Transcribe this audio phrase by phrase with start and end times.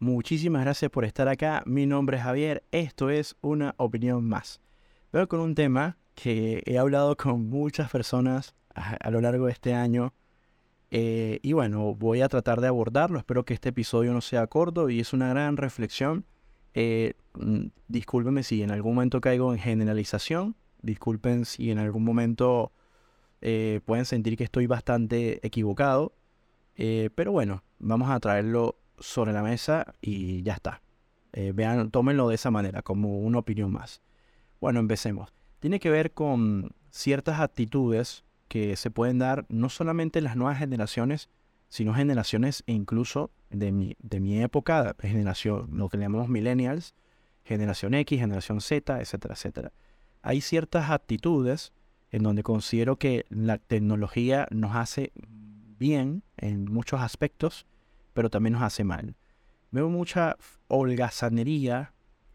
[0.00, 1.64] Muchísimas gracias por estar acá.
[1.66, 2.62] Mi nombre es Javier.
[2.70, 4.60] Esto es una opinión más.
[5.12, 9.74] Veo con un tema que he hablado con muchas personas a, lo largo de este
[9.74, 10.14] año.
[10.92, 13.18] Eh, y bueno, voy a tratar de abordarlo.
[13.18, 16.24] Espero que este episodio no sea corto y es una gran reflexión.
[16.74, 20.54] Eh, mm, discúlpenme si en algún momento caigo en generalización.
[20.80, 22.70] Disculpen si en algún momento
[23.40, 26.12] eh, pueden sentir que estoy bastante equivocado.
[26.76, 30.82] Eh, pero bueno, vamos a traerlo sobre la mesa y ya está.
[31.32, 34.02] Eh, vean, tómenlo de esa manera, como una opinión más.
[34.60, 35.32] Bueno, empecemos.
[35.60, 40.58] Tiene que ver con ciertas actitudes que se pueden dar no solamente en las nuevas
[40.58, 41.28] generaciones,
[41.68, 46.94] sino generaciones e incluso de mi, de mi época, generación, lo que llamamos millennials,
[47.44, 49.72] generación X, generación Z, etcétera, etcétera.
[50.22, 51.72] Hay ciertas actitudes
[52.10, 55.12] en donde considero que la tecnología nos hace
[55.78, 57.66] bien en muchos aspectos,
[58.18, 59.14] pero también nos hace mal.
[59.70, 60.36] Veo mucha
[60.66, 61.92] holgazanería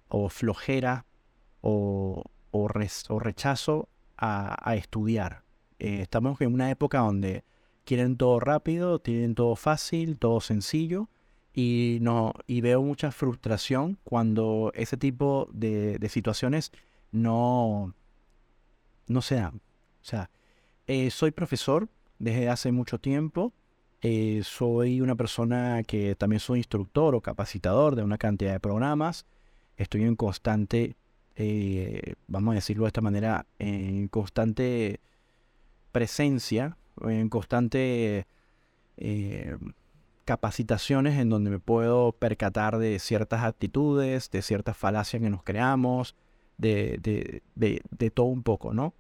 [0.08, 1.06] o flojera
[1.60, 2.24] o,
[3.20, 5.44] rechazo a, estudiar.
[5.80, 7.44] Eh, estamos en una época donde
[7.84, 11.10] quieren todo rápido, tienen todo fácil, todo sencillo,
[11.54, 16.72] y, no, y veo mucha frustración cuando ese tipo de, de situaciones
[17.12, 17.94] no,
[19.08, 19.58] no se dan.
[20.02, 20.30] O sea,
[20.88, 23.52] eh, soy profesor desde hace mucho tiempo.
[24.06, 29.26] Eh, soy una persona que también soy instructor o capacitador de una cantidad de programas.
[29.78, 30.98] Estoy en constante,
[31.38, 35.00] eh, vamos a decirlo de esta manera, en constante
[35.94, 38.28] presencia, en constante
[40.26, 46.16] capacitaciones en donde me puedo percatar de ciertas actitudes, de ciertas falacias que nos creamos,
[46.58, 48.94] de, de todo un poco, ¿no?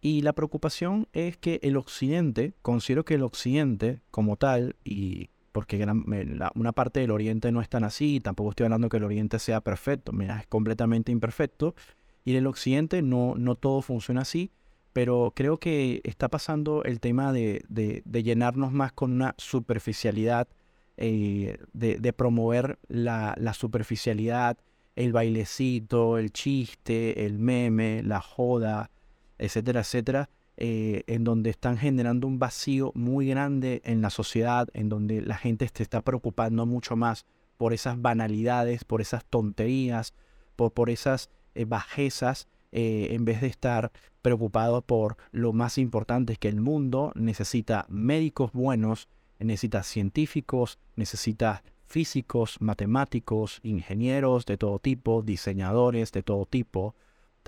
[0.00, 5.84] Y la preocupación es que el occidente, considero que el occidente como tal, y porque
[6.54, 9.60] una parte del oriente no es tan así, tampoco estoy hablando que el oriente sea
[9.60, 11.74] perfecto, mira, es completamente imperfecto,
[12.24, 14.52] y en el occidente no, no todo funciona así,
[14.92, 17.64] pero creo que está pasando el tema de,
[18.12, 20.46] llenarnos más con una superficialidad,
[20.96, 24.58] eh, de, promover la superficialidad,
[24.98, 28.90] el bailecito, el chiste, el meme, la joda,
[29.38, 34.88] etcétera, etcétera, eh, en donde están generando un vacío muy grande en la sociedad, en
[34.88, 37.26] donde la gente se está preocupando mucho más
[37.56, 40.14] por esas banalidades, por esas tonterías,
[40.56, 46.36] por, por esas eh, bajezas, eh, en vez de estar preocupado por lo más importante
[46.36, 55.22] que el mundo necesita médicos buenos, necesita científicos, necesita físicos, matemáticos, ingenieros de todo tipo,
[55.22, 56.94] diseñadores de todo tipo,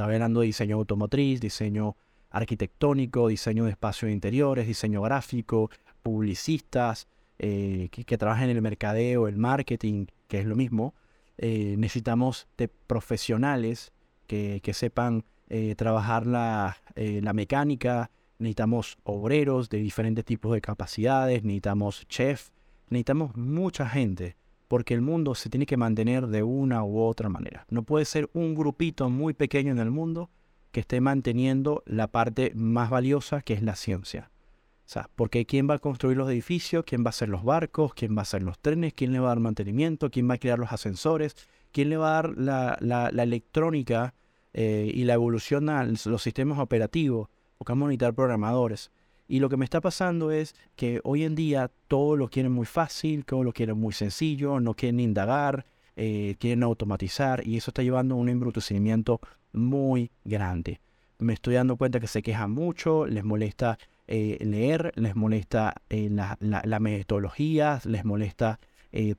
[0.00, 1.94] estaba hablando de diseño automotriz, diseño
[2.30, 5.70] arquitectónico, diseño de espacios interiores, diseño gráfico,
[6.02, 7.06] publicistas
[7.38, 10.94] eh, que, trabajan en el mercadeo, el marketing, que es lo mismo.
[11.36, 13.92] Eh, necesitamos de profesionales
[14.26, 22.08] que, sepan eh, trabajar la, la mecánica, necesitamos obreros de diferentes tipos de capacidades, necesitamos
[22.08, 22.48] chef,
[22.88, 24.36] necesitamos mucha gente
[24.70, 27.66] porque el mundo se tiene que mantener de una u otra manera.
[27.70, 30.30] No puede ser un grupito muy pequeño en el mundo
[30.70, 34.30] que esté manteniendo la parte más valiosa que es la ciencia.
[34.86, 36.84] O sea, porque ¿quién va a construir los edificios?
[36.86, 37.94] ¿Quién va a hacer los barcos?
[37.94, 38.94] ¿Quién va a hacer los trenes?
[38.94, 40.08] ¿Quién le va a dar mantenimiento?
[40.08, 41.34] ¿Quién va a crear los ascensores?
[41.72, 44.14] ¿Quién le va a dar la, electrónica
[44.52, 47.28] eh, y la evolución a los sistemas operativos?
[47.58, 48.92] A necesitar programadores.
[49.30, 52.66] Y lo que me está pasando es que hoy en día todo lo quieren muy
[52.66, 57.84] fácil, todo lo quieren muy sencillo, no quieren indagar, eh, quieren automatizar y eso está
[57.84, 59.20] llevando a un embrutecimiento
[59.52, 60.80] muy grande.
[61.20, 66.10] Me estoy dando cuenta que se quejan mucho, les molesta eh, leer, les molesta eh,
[66.10, 68.58] la, metodología, les molesta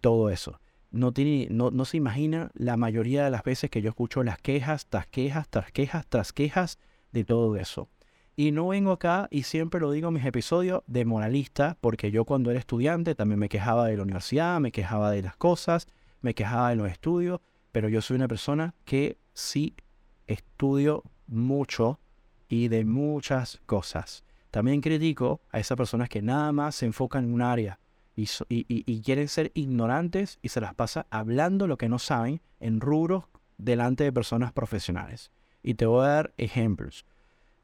[0.02, 0.60] todo eso.
[0.92, 4.40] No, tiene, no, no se imagina la mayoría de las veces que yo escucho las
[4.40, 6.80] quejas tras quejas, tras quejas, tras quejas
[7.14, 7.88] de todo eso.
[8.36, 12.25] Y no vengo acá, y siempre lo digo en mis episodios, de moralista, porque yo
[12.25, 15.88] cuando era estudiante también me quejaba de la universidad, me quejaba de las cosas,
[16.22, 17.42] me quejaba de los estudios,
[17.72, 19.75] pero yo soy una persona que sí
[20.28, 22.00] estudio mucho
[22.48, 24.24] y de muchas cosas.
[24.50, 27.80] También critico a esas personas que nada más se enfocan en un área
[28.16, 33.25] y, quieren ser ignorantes y se las pasa hablando lo que no saben en rubros
[33.57, 35.31] delante de personas profesionales.
[35.63, 37.06] Y te voy a dar ejemplos.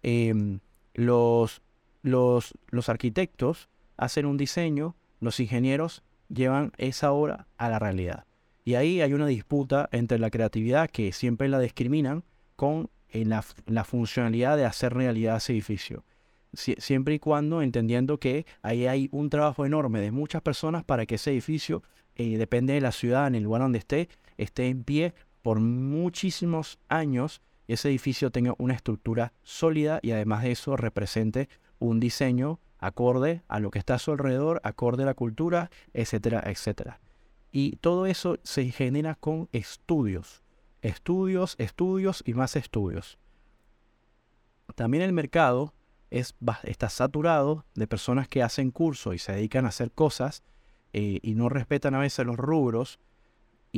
[0.10, 0.62] Em,
[0.94, 1.62] los,
[2.02, 3.68] los, los arquitectos
[3.98, 8.24] hacen un diseño, los ingenieros llevan esa obra a la realidad.
[8.64, 12.24] Y ahí hay una disputa entre la creatividad, que siempre la discriminan,
[12.56, 16.06] con eh, la, funcionalidad de hacer realidad ese edificio.
[16.54, 21.16] siempre y cuando entendiendo que ahí hay un trabajo enorme de muchas personas para que
[21.16, 21.84] ese edificio,
[22.16, 24.08] eh, depende de la ciudad, en el lugar donde esté,
[24.38, 30.52] esté en pie por muchísimos años ese edificio tenga una estructura sólida y además de
[30.52, 31.50] eso represente
[31.80, 36.44] un diseño acorde a lo que está a su alrededor, acorde a la cultura, etcétera,
[36.46, 37.00] etcétera.
[37.52, 40.44] Y todo eso se genera con estudios,
[40.82, 43.18] estudios, estudios y más estudios.
[44.76, 45.74] También el mercado
[46.10, 50.44] es, está saturado de personas que hacen cursos y se dedican a hacer cosas
[50.94, 53.00] eh, y no respetan a veces los rubros.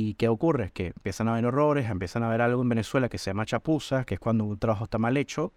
[0.02, 0.70] ¿Y qué ocurre?
[0.72, 4.04] Que empiezan a haber errores, empiezan a ver algo en Venezuela que se llama chapuza,
[4.04, 5.52] que es cuando un trabajo está mal hecho.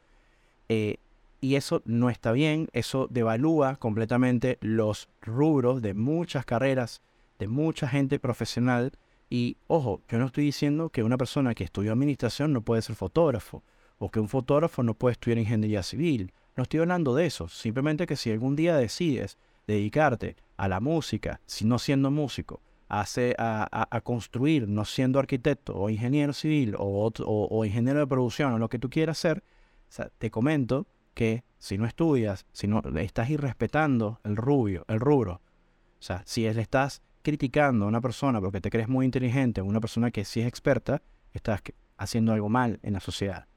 [0.68, 0.98] Eh,
[1.40, 7.01] y eso no está bien, eso devalúa completamente los rubros de muchas carreras,
[7.40, 8.92] de mucha gente profesional.
[9.30, 12.98] Y ojo, yo no estoy diciendo que una persona que estudió administración no puede ser
[12.98, 13.63] fotógrafo,
[13.98, 16.34] o que un fotógrafo no puede estudiar ingeniería civil.
[16.57, 19.38] No estoy hablando de eso, simplemente que si algún día decides
[19.68, 22.60] dedicarte a la música, si no siendo músico,
[23.01, 28.60] a, a, construir, no siendo arquitecto o ingeniero civil o, o, ingeniero de producción o
[28.60, 29.44] lo que tú quieras hacer,
[30.19, 30.86] te comento
[31.16, 35.42] que si no estudias, si no estás irrespetando el rubio, el rubro,
[36.00, 39.80] o sea, si le estás criticando a una persona porque te crees muy inteligente, una
[39.80, 41.01] persona que sí es experta,
[41.34, 41.62] estás
[41.98, 43.48] haciendo algo mal en la sociedad.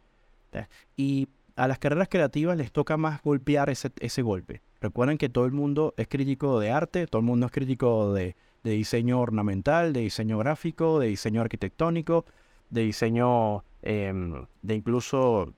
[0.97, 4.63] Y a las carreras creativas les toca más golpear ese, ese golpe.
[4.81, 8.37] Recuerden que todo el mundo es crítico de arte, todo el mundo es crítico de,
[8.73, 12.25] diseño ornamental, de diseño gráfico, de diseño arquitectónico,
[12.71, 15.53] de diseño em, de incluso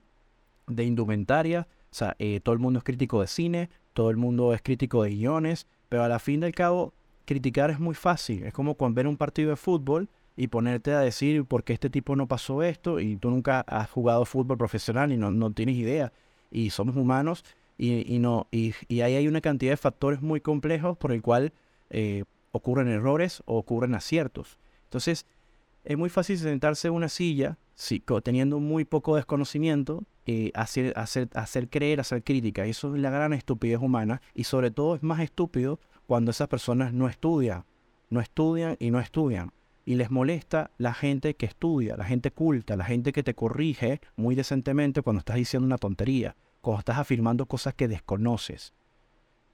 [0.66, 1.66] de indumentaria.
[1.90, 5.02] O sea, eh, todo el mundo es crítico de cine, todo el mundo es crítico
[5.02, 6.92] de guiones, pero a la fin del cabo,
[7.24, 8.44] criticar es muy fácil.
[8.44, 11.90] Es como con ver un partido de fútbol y ponerte a decir por qué este
[11.90, 16.12] tipo no pasó esto y tú nunca has jugado fútbol profesional y no, tienes idea.
[16.50, 17.44] Y somos humanos
[17.76, 21.52] y, no, y, ahí hay una cantidad de factores muy complejos por el cual
[21.90, 24.58] eh, ocurren errores o ocurren aciertos.
[24.84, 25.26] Entonces,
[25.84, 27.58] es muy fácil sentarse en una silla
[28.24, 32.66] teniendo muy poco desconocimiento eh, hacer, hacer, hacer creer, hacer crítica.
[32.66, 34.20] Y eso es la gran estupidez humana.
[34.34, 37.64] Y sobre todo es más estúpido cuando esas personas no estudian.
[38.10, 39.52] No estudian y no estudian.
[39.84, 44.00] Y les molesta la gente que estudia, la gente culta, la gente que te corrige
[44.16, 48.74] muy decentemente cuando estás diciendo una tontería, cuando estás afirmando cosas que desconoces.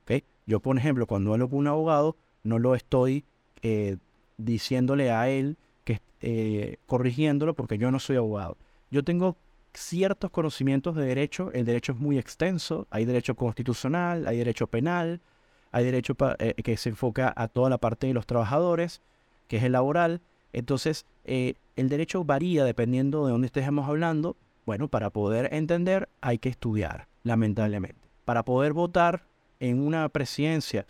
[0.02, 0.24] ¿Okay?
[0.44, 3.24] Yo, por ejemplo, cuando hablo con un abogado, no lo estoy
[3.62, 3.96] eh,
[4.36, 8.56] diciéndole a él que eh, corrigiéndolo porque yo no soy abogado.
[8.90, 9.36] Yo tengo
[9.72, 11.50] ciertos conocimientos de derecho.
[11.52, 12.86] El derecho es muy extenso.
[12.90, 15.20] Hay derecho constitucional, hay derecho penal,
[15.72, 19.00] hay derecho eh, que se enfoca a toda la parte de los trabajadores,
[19.48, 20.20] que es el laboral.
[20.52, 21.56] Entonces, el
[21.88, 24.36] derecho varía dependiendo de dónde estemos hablando.
[24.66, 28.08] Bueno, para poder entender hay que estudiar, lamentablemente.
[28.24, 29.24] Para poder votar
[29.58, 30.86] en una presidencia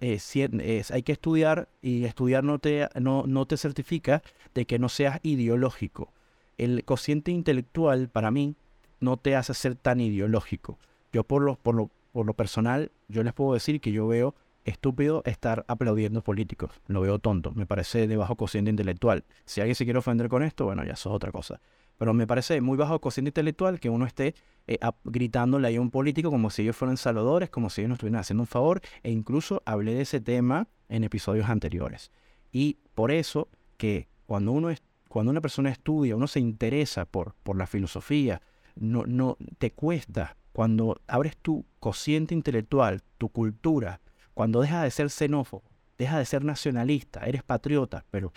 [0.00, 4.22] eh, hay que estudiar y estudiar no te, no, no te certifica
[4.54, 6.12] de que no seas ideológico
[6.58, 8.54] el cociente intelectual para mí
[9.00, 10.78] no te hace ser tan ideológico.
[11.12, 14.34] Yo por lo, por lo, por lo personal, yo les puedo decir que yo veo
[14.64, 16.70] estúpido estar aplaudiendo políticos.
[16.86, 17.52] Lo veo tonto.
[17.52, 19.24] Me parece de bajo cociente intelectual.
[19.44, 21.60] Si alguien se quiere ofender con esto, bueno, ya eso es otra cosa.
[22.02, 24.34] Pero me parece muy bajo cociente intelectual que uno esté
[24.66, 28.18] eh, gritándole a un político como si ellos fueran salvadores, como si ellos nos estuvieran
[28.18, 28.80] haciendo un favor.
[29.04, 32.10] E incluso hablé de ese tema en episodios anteriores.
[32.50, 33.46] Y por eso
[33.76, 38.42] que cuando uno es cuando una persona estudia, uno se interesa por, por la filosofía,
[38.74, 40.36] no, no te cuesta.
[40.52, 44.00] Cuando abres tu cociente intelectual, tu cultura,
[44.34, 45.62] cuando dejas de ser xenófobo,
[45.98, 48.32] dejas de ser nacionalista, eres patriota, pero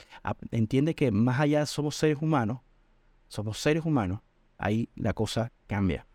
[0.52, 2.60] entiende que más allá somos seres humanos,
[3.36, 4.22] somos seres humanos,
[4.58, 6.08] ahí la cosa cambia.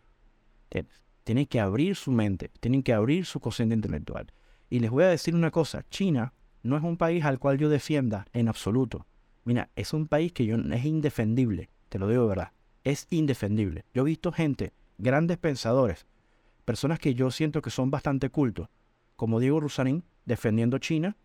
[1.24, 4.32] Tienen que abrir su mente, tienen que abrir su cociente intelectual.
[4.68, 7.68] Y les voy a decir una cosa, China no es un país al cual yo
[7.68, 9.06] defienda en absoluto.
[9.44, 12.52] Mira, es un país que yo, es indefendible, te lo digo de verdad.
[12.84, 13.84] Es indefendible.
[13.94, 16.06] Yo he visto gente, grandes pensadores,
[16.64, 18.68] personas que yo siento que son bastante cultos,
[19.16, 21.16] como Diego Rusarín, defendiendo China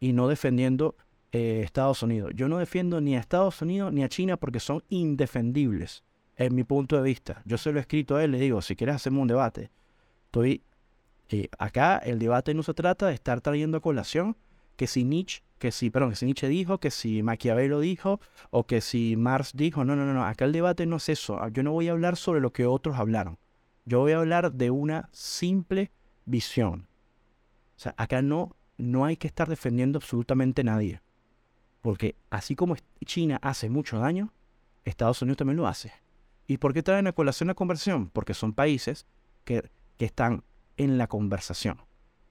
[0.00, 0.96] y no defendiendo
[1.34, 2.30] eh, Estados Unidos.
[2.36, 6.04] Yo no defiendo ni a Estados Unidos ni a China porque son indefendibles,
[6.36, 7.42] en mi punto de vista.
[7.44, 9.70] Yo se lo he escrito a él, le digo, si quieres hacemos un debate.
[10.26, 10.62] Estoy
[11.30, 14.36] eh, acá, el debate no se trata de estar trayendo a colación
[14.76, 18.66] que si Nietzsche que si, perdón, que si Nietzsche dijo, que si Maquiavelo dijo, o
[18.66, 19.82] que si Marx dijo.
[19.84, 20.24] No, no, no, no.
[20.24, 21.40] Acá el debate no es eso.
[21.48, 23.38] Yo no voy a hablar sobre lo que otros hablaron.
[23.86, 25.90] Yo voy a hablar de una simple
[26.26, 26.86] visión.
[27.76, 31.00] O sea, acá no, no hay que estar defendiendo absolutamente nadie.
[31.84, 34.32] Porque así como China hace mucho daño,
[34.86, 35.92] Estados Unidos también lo hace.
[36.46, 38.08] ¿Y por qué traen a colación la conversión?
[38.08, 39.04] Porque son países
[39.44, 40.44] que, que están
[40.78, 41.82] en la conversación,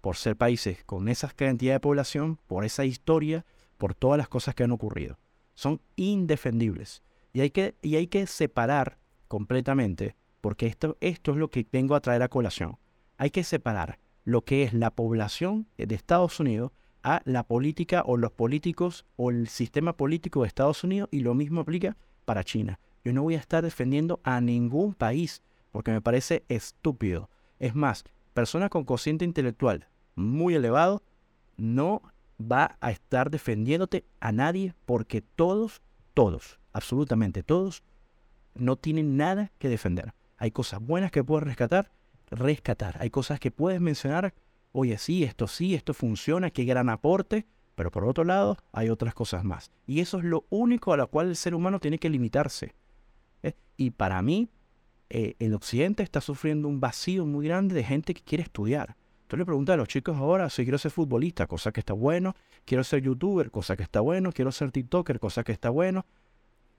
[0.02, 3.46] por ser países con esa cantidad de población, por esa historia,
[3.78, 5.20] por todas las cosas que han ocurrido.
[5.54, 7.04] Son indefendibles.
[7.32, 11.94] Y hay que, y hay que separar completamente, porque esto, esto es lo que vengo
[11.94, 12.80] a traer a colación.
[13.18, 16.72] Hay que separar lo que es la población de Estados Unidos
[17.04, 21.34] a la política o los políticos o el sistema político de Estados Unidos y lo
[21.34, 22.80] mismo aplica para China.
[23.04, 25.42] Yo no voy a estar defendiendo a ningún país
[25.72, 27.30] porque me parece estúpido.
[27.60, 31.04] Es más, persona con cociente intelectual muy elevado
[31.58, 32.02] no
[32.40, 35.82] va a estar defendiéndote a nadie porque todos,
[36.14, 37.84] todos, absolutamente todos,
[38.56, 40.14] no tienen nada que defender.
[40.38, 41.92] Hay cosas buenas que puedes rescatar,
[42.30, 42.98] rescatar.
[43.00, 44.34] Hay cosas que puedes mencionar,
[44.74, 49.14] oye, sí, esto sí, esto funciona, qué gran aporte, pero por otro lado hay otras
[49.14, 49.72] cosas más.
[49.88, 52.76] Y eso es lo único a lo cual el ser humano tiene que limitarse.
[53.42, 53.54] ¿eh?
[53.78, 54.50] Y para mí,
[55.10, 58.96] eh, el occidente está sufriendo un vacío muy grande de gente que quiere estudiar.
[59.28, 62.36] Tú le preguntas a los chicos ahora si quiero ser futbolista, cosa que está bueno,
[62.66, 66.06] quiero ser youtuber, cosa que está bueno, quiero ser tiktoker, cosa que está bueno.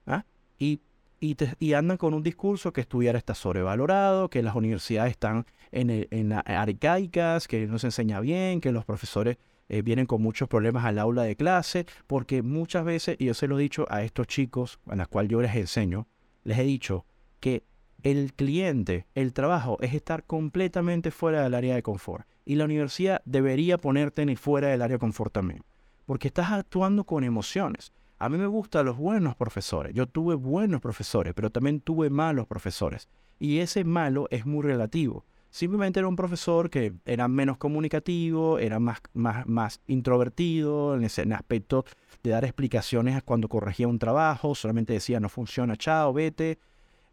[0.05, 0.25] ¿ah?
[0.59, 0.79] Y,
[1.19, 6.33] y, andan con un discurso que estudiar está sobrevalorado, que las universidades están en, en
[6.33, 10.99] arcaicas, que no se enseña bien, que los profesores eh, vienen con muchos problemas al
[10.99, 14.79] aula de clase, porque muchas veces, y yo se lo he dicho a estos chicos,
[14.87, 16.07] a los cuales yo les enseño,
[16.43, 17.05] les he dicho
[17.39, 17.63] que
[18.03, 22.27] el cliente, el trabajo es estar completamente fuera del área de confort.
[22.45, 25.63] Y la universidad debería ponerte ni fuera del área de confort también.
[26.05, 27.91] Porque estás actuando con emociones.
[28.17, 29.93] A mí me gustan los buenos profesores.
[29.93, 33.09] Yo tuve buenos profesores, pero también tuve malos profesores.
[33.39, 35.25] Y ese malo es muy relativo.
[35.49, 41.21] Simplemente era un profesor que era menos comunicativo, era más, más, más introvertido en ese
[41.33, 41.85] aspecto
[42.23, 46.59] de dar explicaciones cuando corregía un trabajo, solamente decía no funciona, chao, vete.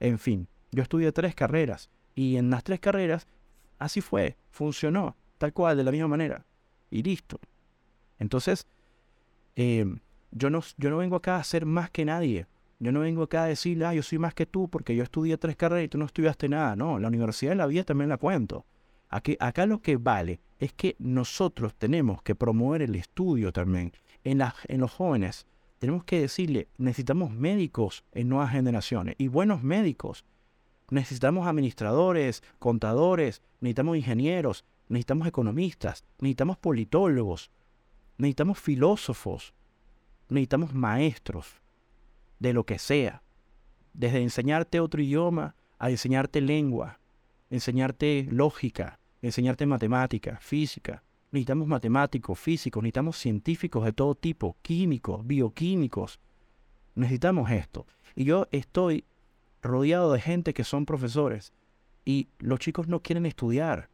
[0.00, 3.26] En fin, yo estudié tres carreras y en las tres carreras
[3.78, 6.44] así fue, funcionó, tal cual, de la misma manera.
[6.90, 7.38] Y listo.
[8.18, 8.66] Entonces,
[9.54, 10.00] em,
[10.32, 12.46] yo, no, yo no vengo acá a ser más que nadie.
[12.80, 15.38] Yo no vengo acá a decir, ah, yo soy más que tú porque yo estudié
[15.38, 16.74] tres carreras y tú no estudiaste nada.
[16.74, 18.64] No, la universidad de la vida también la cuento.
[19.08, 23.92] Aquí, acá lo que vale es que nosotros tenemos que promover el estudio también
[24.24, 25.46] en, en los jóvenes.
[25.78, 30.24] Tenemos que decirle, necesitamos médicos en nuevas generaciones y buenos médicos.
[30.90, 37.50] Necesitamos administradores, contadores, necesitamos ingenieros, necesitamos economistas, necesitamos politólogos,
[38.18, 39.54] necesitamos filósofos,
[40.32, 41.60] necesitamos maestros
[42.38, 43.22] de lo que sea.
[43.92, 46.98] Desde enseñarte otro idioma a enseñarte lengua,
[47.50, 51.02] enseñarte lógica, enseñarte matemática, física.
[51.30, 56.20] Necesitamos matemáticos, físicos, necesitamos científicos de todo tipo, químicos, bioquímicos.
[56.94, 57.86] Necesitamos esto.
[58.14, 59.04] Y yo estoy
[59.62, 61.52] rodeado de gente que son profesores
[62.04, 63.88] y los chicos no quieren estudiar.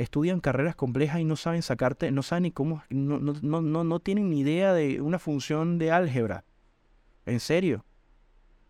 [0.00, 4.00] Estudian carreras complejas y no saben sacarte, no saben ni cómo, no, no, no, no
[4.00, 6.44] tienen ni idea de una función de álgebra.
[7.26, 7.84] En serio.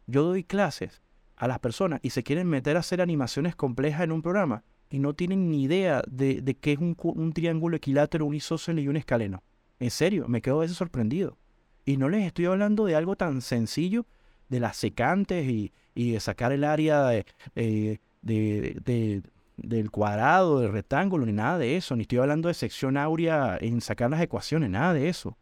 [0.09, 1.03] Yo doy clases
[1.37, 4.99] a las personas y se quieren meter a hacer animaciones complejas en un programa y
[4.99, 8.97] no tienen ni idea de, de qué es un, triángulo equilátero, un isósceles y un
[8.97, 9.45] escaleno.
[9.79, 11.39] En serio, me quedo a veces sorprendido.
[11.85, 14.05] Y no les estoy hablando de algo tan sencillo
[14.49, 17.13] de las secantes y, de sacar el área
[17.55, 19.23] eh, de,
[19.63, 21.97] del cuadrado, del rectángulo, ni nada de eso.
[21.97, 25.37] Ni estoy hablando de sección áurea en sacar las ecuaciones, nada de eso.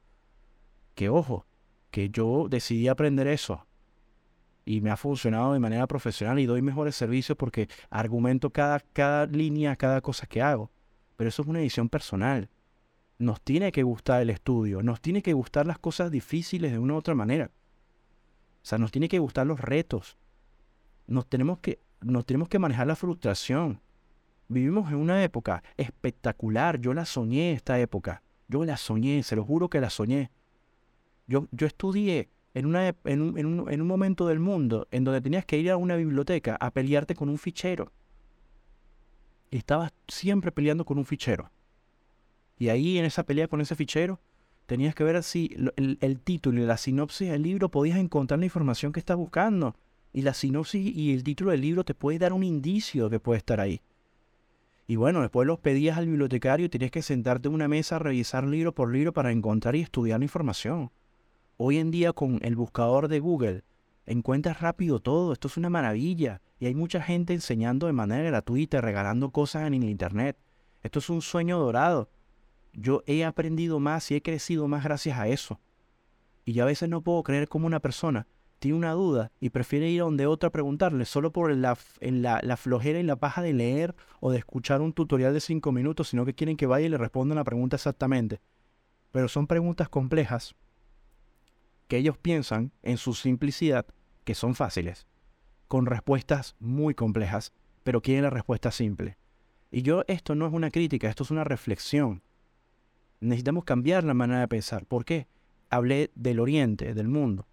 [0.95, 1.47] Que ojo,
[1.91, 3.67] que yo decidí aprender eso
[4.69, 9.25] y me ha funcionado de manera profesional y doy mejores servicios porque argumento cada, cada
[9.25, 10.71] línea, cada cosa que hago.
[11.17, 12.51] Pero eso es una edición personal.
[13.19, 16.93] Nos tiene que gustar el estudio, nos tiene que gustar las cosas difíciles de una
[16.93, 17.51] u otra manera.
[18.63, 20.19] O sea, nos tiene que gustar los retos.
[21.07, 23.81] Nos tenemos que, nos tenemos que manejar la frustración.
[24.49, 26.81] Vivimos en una época espectacular.
[26.81, 28.23] Yo la soñé esta época.
[28.49, 30.31] Yo la soñé, se lo juro que la soñé.
[31.27, 35.05] Yo, yo estudié en, una, en, un, en, un, en un momento del mundo en
[35.05, 37.93] donde tenías que ir a una biblioteca a pelearte con un fichero.
[39.51, 41.51] Y estabas siempre peleando con un fichero.
[42.59, 44.19] Y ahí en esa pelea con ese fichero,
[44.67, 48.47] tenías que ver si el, el, título y la sinopsis del libro podías encontrar la
[48.47, 49.77] información que estás buscando.
[50.13, 53.21] Y la sinopsis y el título del libro te puede dar un indicio de que
[53.21, 53.83] puede estar ahí.
[54.91, 57.99] Y bueno, después los pedías al bibliotecario y tenías que sentarte en una mesa a
[57.99, 60.91] revisar libro por libro para encontrar y estudiar la información.
[61.59, 63.65] Hoy en día con el buscador de Google
[64.07, 66.41] encuentras rápido todo, esto es una maravilla.
[66.59, 70.39] Y hay mucha gente enseñando de manera gratuita, regalando cosas en el Internet.
[70.83, 72.09] Esto es un sueño dorado.
[72.73, 75.61] Yo he aprendido más y he crecido más gracias a eso.
[76.47, 78.27] Y yo a veces no puedo creer cómo una persona
[78.59, 82.57] tiene una duda y prefiere ir a donde otra a preguntarle solo por la, la,
[82.57, 86.25] flojera y la paja de leer o de escuchar un tutorial de cinco minutos, sino
[86.25, 88.41] que quieren que vaya y le respondan la pregunta exactamente.
[89.13, 90.55] Pero son preguntas complejas
[91.87, 93.87] que ellos piensan en su simplicidad
[94.25, 95.07] que son fáciles,
[95.69, 97.53] con respuestas muy complejas,
[97.85, 99.17] pero quieren la respuesta simple.
[99.71, 102.23] Y yo, esto no es una crítica, esto es una reflexión.
[103.21, 104.87] Necesitamos cambiar la manera de pensar.
[104.87, 105.29] ¿Por qué?
[105.71, 107.48] Hablé del oriente, del mundo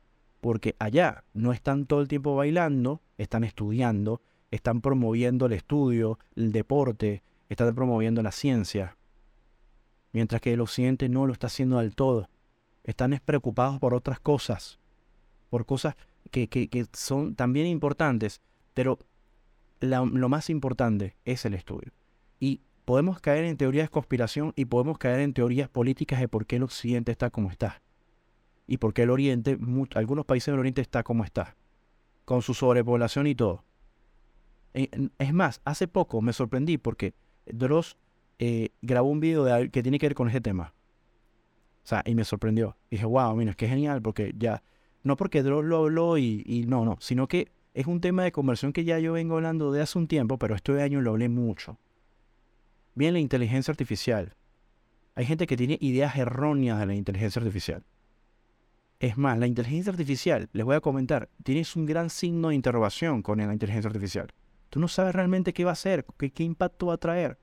[0.45, 4.21] porque allá no están todo el tiempo bailando, están estudiando,
[4.51, 8.95] están promoviendo el estudio, el deporte, están promoviendo la ciencia.
[10.11, 12.29] Mientras que el occidente no lo está haciendo del todo.
[12.83, 14.77] Están preocupados por otras cosas,
[15.49, 15.95] por cosas
[16.29, 18.39] que, que, son también importantes,
[18.75, 18.99] pero
[19.79, 21.91] lo más importante es el estudio.
[22.39, 26.45] Y podemos caer en teorías de conspiración y podemos caer en teorías políticas de por
[26.45, 27.81] qué el occidente está como está
[28.67, 29.57] y por qué el Oriente,
[29.95, 31.55] algunos países del Oriente está como está,
[32.25, 33.63] con su sobrepoblación y todo.
[34.73, 37.13] E, es más, hace poco me sorprendí porque
[37.45, 37.97] Dross
[38.39, 40.73] eh, grabó un video que tiene que ver con ese tema.
[41.83, 42.75] O sea, y me sorprendió.
[42.89, 44.63] dije, wow, mira, es que genial, porque ya,
[45.03, 48.31] no porque Dross lo habló y, y no, no, sino que es un tema de
[48.31, 51.29] conversión que ya yo vengo hablando de hace un tiempo, pero este año lo hablé
[51.29, 51.77] mucho.
[52.95, 54.33] Bien, la inteligencia artificial.
[55.13, 57.83] Hay gente que tiene ideas erróneas de la inteligencia artificial.
[58.99, 63.21] Es más, la inteligencia artificial, les voy a comentar, tienes un gran signo de interrogación
[63.21, 64.33] con la inteligencia artificial.
[64.69, 67.37] Tú no sabes realmente qué va a hacer, qué, impacto va a traer.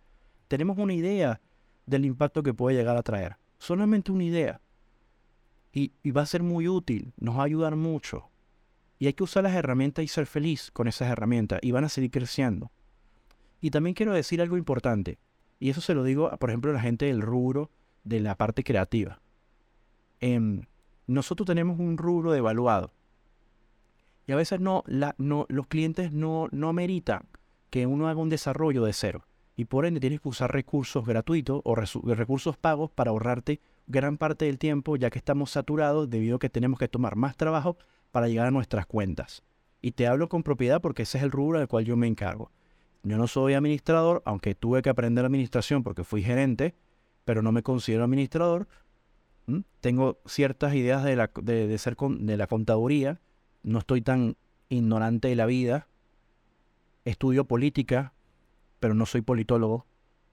[0.48, 1.40] Tenemos una idea
[1.86, 3.36] del impacto que puede llegar a traer.
[3.58, 4.60] Solamente una idea.
[5.72, 8.30] Y, y, va a ser muy útil, nos va a ayudar mucho.
[8.98, 11.60] Y hay que usar las herramientas y ser feliz con esas herramientas.
[11.62, 12.70] Y van a seguir creciendo.
[13.60, 15.18] Y también quiero decir algo importante.
[15.58, 17.70] Y eso se lo digo, por ejemplo, a la gente del rubro
[18.04, 19.20] de la parte creativa.
[20.20, 20.62] Eh,
[21.12, 22.92] nosotros tenemos un rubro de evaluado.
[24.26, 27.26] Y a veces no, los clientes no, no meritan
[27.70, 29.24] que uno haga un desarrollo de cero.
[29.56, 34.46] Y por ende tienes que usar recursos gratuitos o recursos pagos para ahorrarte gran parte
[34.46, 37.76] del tiempo, ya que estamos saturados debido a que tenemos que tomar más trabajo
[38.10, 39.42] para llegar a nuestras cuentas.
[39.80, 42.50] Y te hablo con propiedad porque ese es el rubro del cual yo me encargo.
[43.02, 46.74] Yo no soy administrador, aunque tuve que aprender administración porque fui gerente,
[47.24, 48.68] pero no me considero administrador
[49.80, 53.20] tengo ciertas ideas de, la, de, ser de la contaduría,
[53.62, 54.36] no estoy tan
[54.68, 55.88] ignorante de la vida,
[57.04, 58.12] estudio política,
[58.80, 59.86] pero no soy politólogo,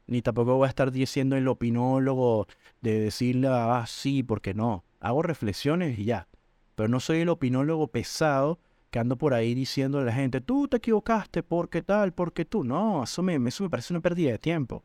[0.08, 2.48] ni tampoco voy a estar diciendo el opinólogo
[2.82, 6.28] de decirle, ah, sí, porque no, hago reflexiones y ya,
[6.76, 10.68] pero no soy el opinólogo pesado que ando por ahí diciendo a la gente, tú
[10.68, 14.40] te equivocaste, porque tal, porque tú, no, eso me, eso me parece una pérdida de
[14.40, 14.82] tiempo.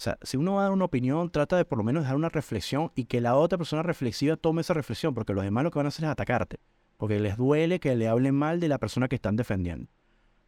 [0.00, 2.16] O sea, si uno va a dar una opinión, trata de por lo menos dejar
[2.16, 5.70] una reflexión y que la otra persona reflexiva tome esa reflexión, porque los demás lo
[5.70, 6.58] que van a hacer es atacarte,
[6.96, 9.90] porque les duele que le hablen mal de la persona que están defendiendo.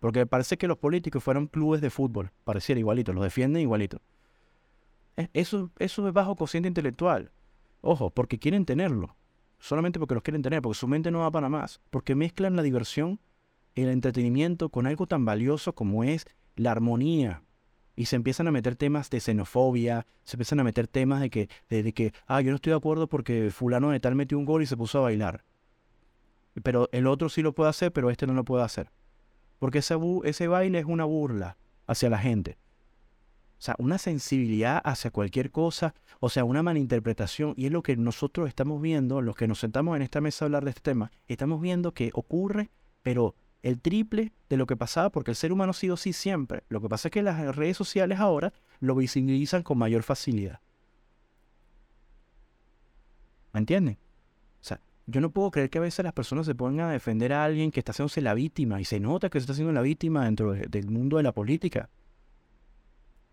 [0.01, 4.01] Porque parece que los políticos fueron clubes de fútbol, pareciera igualito, los defienden igualito.
[5.35, 7.31] Eso, eso es bajo cociente intelectual.
[7.83, 9.17] Ojo, porque quieren tenerlo.
[9.59, 11.83] Solamente porque los quieren tener, porque su mente no va para más.
[11.91, 13.21] Porque mezclan la diversión,
[13.75, 16.25] el entretenimiento con algo tan valioso como es
[16.57, 17.43] la armonía,
[17.95, 21.49] y se empiezan a meter temas de xenofobia, se empiezan a meter temas de que,
[21.69, 24.63] de, que, ah, yo no estoy de acuerdo porque fulano de tal metió un gol
[24.63, 25.45] y se puso a bailar.
[26.63, 28.91] Pero el otro sí lo puede hacer, pero este no lo puede hacer.
[29.59, 32.59] Porque ese, ese baile es una burla hacia la gente.
[33.59, 37.55] O sea, una sensibilidad hacia cualquier cosa, o sea, una malinterpretación.
[37.57, 40.47] Y es lo que nosotros estamos viendo, los que nos sentamos en esta mesa a
[40.47, 42.71] hablar de este tema, estamos viendo que ocurre,
[43.03, 46.65] pero el triple de lo que pasaba, porque el ser humano ha sido así siempre.
[46.69, 50.61] Lo que pasa es que las redes sociales ahora lo visibilizan con mayor facilidad.
[53.53, 53.99] ¿Me entienden?
[54.61, 57.33] O sea, yo no puedo creer que a veces las personas se pongan a defender
[57.33, 59.83] a alguien que está haciéndose la víctima y se nota que se está haciendo la
[59.83, 61.89] víctima dentro del mundo de la política.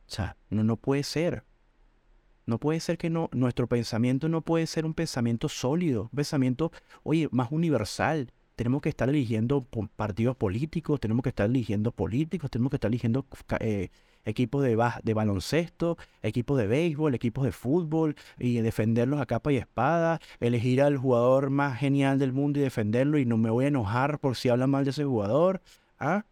[0.08, 1.44] O sea, no, no puede ser.
[2.46, 6.72] No puede ser que no, nuestro pensamiento no puede ser un pensamiento sólido, un pensamiento,
[7.04, 12.72] oye, más universal, tenemos que estar eligiendo partidos políticos, tenemos que estar eligiendo políticos, tenemos
[12.72, 13.26] que estar eligiendo
[13.62, 13.88] eh,
[14.26, 19.56] equipos de, de baloncesto, equipos de béisbol, equipos de fútbol y defenderlos a capa y
[19.56, 23.70] espada, elegir al jugador más genial del mundo y defenderlo y no me voy a
[23.70, 25.62] enojar por si hablan mal de ese jugador.
[25.98, 26.26] ¿ah?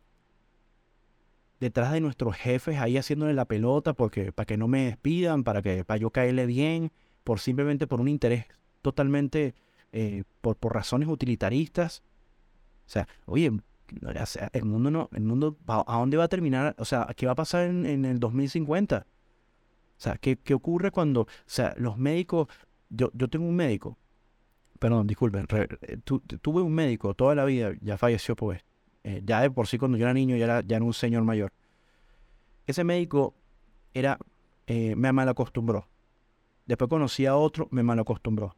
[1.61, 5.61] Detrás de nuestros jefes ahí haciéndole la pelota porque, para que no me despidan, para,
[5.61, 6.91] que, para yo caerle bien,
[7.23, 8.47] por simplemente por un interés
[8.81, 9.55] totalmente
[9.93, 12.03] eh, por, por razones utilitaristas.
[12.87, 13.51] O sea, oye,
[14.53, 16.75] el mundo no, el mundo, ¿a dónde va a terminar?
[16.79, 19.05] O sea, ¿qué va a pasar en, el 2050?
[19.05, 22.47] O sea, ¿qué, ¿qué, ocurre cuando, o sea, los médicos,
[22.89, 23.97] yo, yo tengo un médico,
[24.79, 25.47] perdón, disculpen,
[25.81, 28.63] eh, tuve un médico toda la vida, ya falleció pues,
[29.03, 31.23] eh, ya de por sí cuando yo era niño ya era, ya era un señor
[31.23, 31.51] mayor.
[32.65, 33.35] Ese médico
[33.93, 34.17] era,
[34.67, 35.87] eh, me mal acostumbró.
[36.65, 38.55] Después conocí a otro, me mal acostumbró.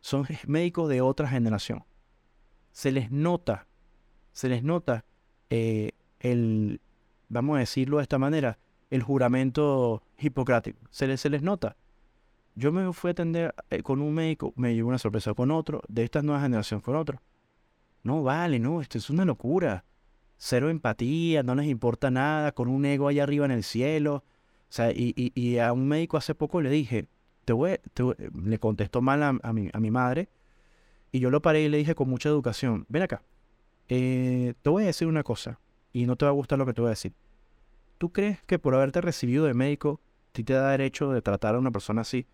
[0.00, 1.84] Son médicos de otra generación.
[2.70, 3.66] Se les nota,
[4.38, 5.04] se les nota
[5.50, 6.80] el,
[7.28, 8.56] vamos a decirlo de esta manera,
[8.88, 10.78] el juramento hipocrático.
[10.90, 11.74] Se les, se les nota.
[12.54, 15.82] Yo me fui a atender eh, con un médico, me llevó una sorpresa con otro,
[15.88, 17.20] de esta nueva generación con otro.
[18.04, 19.84] No vale, no, esto es una locura.
[20.36, 24.22] Cero empatía, no les importa nada, con un ego allá arriba en el cielo.
[24.68, 27.08] O sea, y, y, a un médico hace poco le dije,
[27.44, 27.80] te voy,
[28.44, 30.28] le contestó mal a, mi, a mi madre,
[31.10, 33.22] y yo lo paré y le dije con mucha educación, ven acá,
[33.88, 35.60] eh, te voy a decir una cosa,
[35.92, 37.14] y no te va a gustar lo que te voy a decir.
[37.98, 40.00] ¿Tú crees que por haberte recibido de médico,
[40.32, 42.26] ti te da derecho de tratar a una persona así?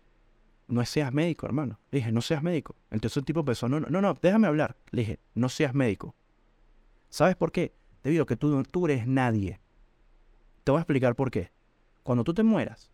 [0.67, 1.79] no seas médico, hermano.
[1.91, 2.75] Le dije, no seas médico.
[2.91, 4.75] Entonces el tipo pensó, no, no, no, déjame hablar.
[4.91, 6.15] Le dije, no seas médico.
[7.09, 7.73] ¿Sabes por qué?
[8.03, 9.59] Debido a que tú, tú eres nadie.
[10.63, 11.51] Te voy a explicar por qué.
[12.03, 12.91] Cuando tú te mueras,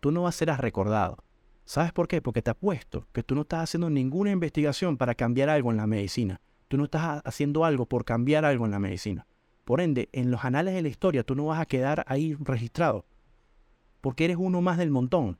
[0.00, 1.18] tú no vas a ser recordado.
[1.64, 2.22] ¿Sabes por qué?
[2.22, 5.86] Porque te apuesto que tú no estás haciendo ninguna investigación para cambiar algo en la
[5.86, 6.40] medicina.
[6.68, 9.26] Tú no estás haciendo algo por cambiar algo en la medicina.
[9.64, 13.04] Por ende, en los anales de la historia tú no vas a quedar ahí registrado.
[14.00, 15.38] Porque eres uno más del montón.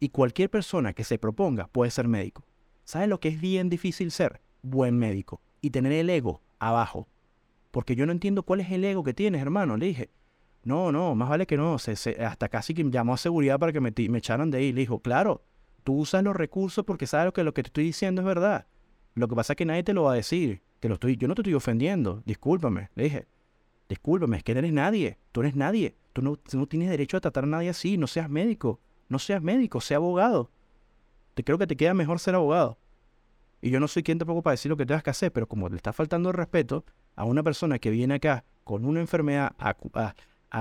[0.00, 2.44] Y cualquier persona que se proponga puede ser médico.
[2.84, 4.40] ¿Sabes lo que es bien difícil ser?
[4.62, 5.40] Buen médico.
[5.60, 7.08] Y tener el ego abajo.
[7.70, 9.76] Porque yo no entiendo cuál es el ego que tienes, hermano.
[9.76, 10.10] Le dije,
[10.64, 11.74] no, no, más vale que no.
[11.74, 14.72] hasta casi que me llamó a seguridad para que me, echaran de ahí.
[14.72, 15.42] Le dijo, claro,
[15.84, 18.66] tú usas los recursos porque sabes que lo que te estoy diciendo es verdad.
[19.14, 20.62] Lo que pasa es que nadie te lo va a decir.
[20.80, 22.22] Te lo estoy, yo no te estoy ofendiendo.
[22.26, 22.90] Discúlpame.
[22.94, 23.26] Le dije,
[23.88, 25.18] discúlpame, es que no eres nadie.
[25.32, 25.96] Tú eres nadie.
[26.12, 27.96] Tú no, tú no tienes derecho a tratar a nadie así.
[27.96, 28.80] No seas médico.
[29.08, 30.50] No seas médico, sea abogado.
[31.34, 32.78] Te creo que te queda mejor ser abogado.
[33.60, 35.68] Y yo no soy quien tampoco para decir lo que tengas que hacer, pero como
[35.68, 36.84] le está faltando el respeto
[37.16, 39.54] a una persona que viene acá con una enfermedad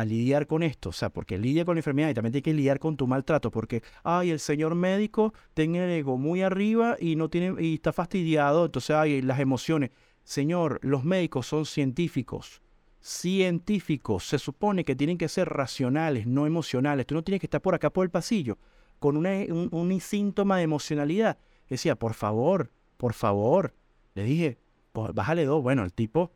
[0.04, 2.80] lidiar con esto, o sea, porque lidia con la enfermedad y también tiene que lidiar
[2.80, 7.30] con tu maltrato, porque, ay, el señor médico tiene el ego muy arriba y no
[7.30, 9.92] tiene y está fastidiado, entonces, ay, las emociones.
[10.24, 12.62] Señor, los médicos son científicos
[13.04, 14.26] científicos.
[14.26, 17.06] Se supone que tienen que ser racionales, no emocionales.
[17.06, 18.58] Tú no tienes que estar por acá por el pasillo
[19.04, 21.38] con un, síntoma de emocionalidad.
[21.68, 23.74] Decía, por favor, por favor.
[24.16, 24.58] Le dije,
[24.94, 25.62] pues, bájale dos.
[25.62, 26.32] Bueno, el tipo,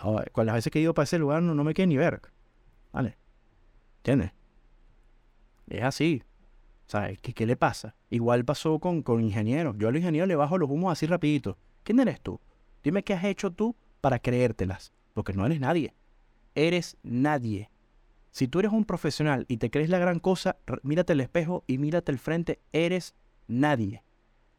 [0.00, 1.98] oh, con las veces que he ido para ese lugar, no, no me quiere ni
[1.98, 2.22] ver.
[2.96, 3.16] ¿Vale?
[3.98, 4.32] ¿Entiendes?
[5.68, 6.22] Es así.
[6.86, 7.20] ¿Sabes?
[7.20, 7.94] ¿Qué, ¿Qué, le pasa?
[8.10, 9.76] Igual pasó con, con ingenieros.
[9.78, 11.56] Yo al ingeniero le bajo los humos así rapidito.
[11.84, 12.40] ¿Quién eres tú?
[12.82, 14.92] Dime qué has hecho tú para creértelas.
[15.14, 15.94] Porque no eres nadie
[16.56, 17.70] eres nadie.
[18.32, 21.78] Si tú eres un profesional y te crees la gran cosa, mírate el espejo y
[21.78, 23.14] mírate el frente, eres
[23.46, 24.02] nadie.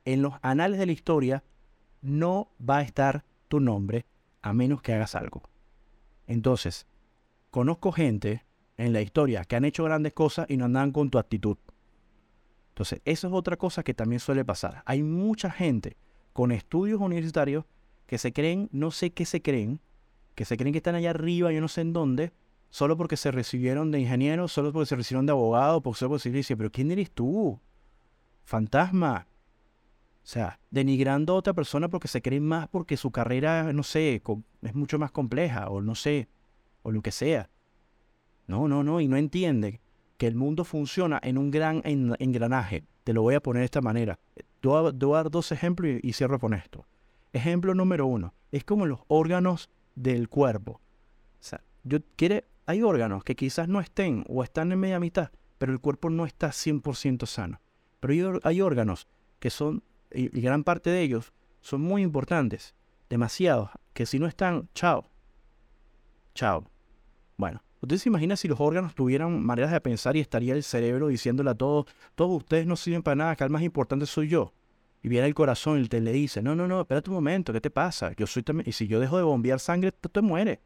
[0.06, 1.44] En los anales de la historia
[2.02, 4.06] no va a estar tu nombre
[4.42, 5.44] a menos que hagas algo.
[6.28, 6.88] Entonces,
[7.52, 8.46] conozco gente
[8.78, 11.58] en la historia que han hecho grandes cosas y no andan con tu actitud.
[12.70, 14.84] Entonces, eso es otra cosa que también suele pasar.
[14.86, 15.98] Hay mucha gente
[16.34, 17.66] con estudios universitarios
[18.06, 19.80] que se creen, no sé qué se creen,
[20.36, 22.32] que se creen que están allá arriba, yo no sé en dónde,
[22.70, 26.44] solo porque se recibieron de ingeniero, solo porque se recibieron de abogado, porque solo porque
[26.44, 27.60] se pero ¿quién eres tú?
[28.44, 29.28] Fantasma.
[30.24, 34.22] O sea, denigrando a otra persona porque se creen más porque su carrera, no sé,
[34.62, 36.28] es mucho más compleja, o no sé,
[36.88, 37.50] o lo que sea.
[38.48, 39.82] No, no, no, y no entiende
[40.18, 42.86] que el mundo funciona en un gran engranaje.
[43.04, 44.18] Te lo voy a poner de esta manera.
[44.62, 46.86] Te voy a, dar dos ejemplos y, y cierro con esto.
[47.34, 48.34] Ejemplo número uno.
[48.54, 50.80] Es como los órganos del cuerpo.
[51.42, 55.30] O sea, yo, quiere, hay órganos que quizás no estén o están en media mitad,
[55.58, 57.60] pero el cuerpo no está 100% sano.
[58.00, 62.76] Pero hay, órganos que son, y, gran parte de ellos, son muy importantes,
[63.10, 65.10] demasiados, que si no están, chao.
[66.34, 66.64] Chao.
[67.38, 71.08] Bueno, ¿usted se imagina si los órganos tuvieran maneras de pensar y estaría el cerebro
[71.08, 74.54] diciéndole a todos, todos ustedes no sirven para nada, que el más importante soy yo?
[75.04, 77.70] y viene el corazón y le dice, no, no, no, espérate un momento, ¿qué te
[77.70, 78.14] pasa?
[78.18, 80.60] Yo soy también, y si yo dejo de bombear sangre, tú te mueres.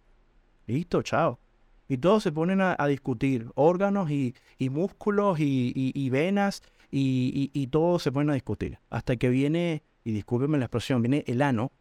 [0.67, 1.39] Listo, chao.
[1.87, 8.29] Y todos se ponen a, discutir, órganos y, músculos y, venas y, todos se ponen
[8.29, 8.79] a discutir.
[8.89, 11.71] Hasta que viene, y discúlpenme la expresión, viene el ano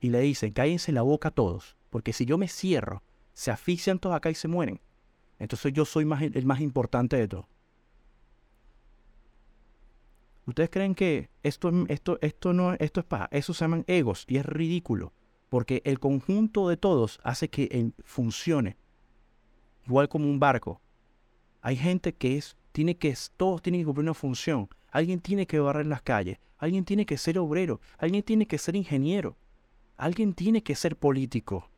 [0.00, 3.02] y le dicen, cállense la boca a todos, porque si yo me cierro,
[3.38, 4.80] se asfixian todos acá y se mueren.
[5.38, 7.46] Entonces yo soy el más importante de todos.
[10.44, 13.28] ¿Ustedes creen que esto, esto, esto, no, esto es paja?
[13.30, 15.12] Eso se llaman egos y es ridículo.
[15.50, 18.76] Porque el conjunto de todos hace que funcione.
[19.86, 20.80] Igual como un barco.
[21.60, 24.68] Hay gente que es, tiene que, todos tienen que cumplir una función.
[24.90, 28.74] alguien tiene que barrer las calles, alguien tiene que ser obrero, alguien tiene que ser
[28.74, 29.36] ingeniero,
[29.96, 31.70] alguien tiene que ser político.